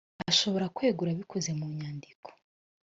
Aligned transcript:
ashobora 0.31 0.71
kwegura 0.75 1.09
abikoze 1.11 1.49
mu 1.59 1.65
nyandiko 1.77 2.29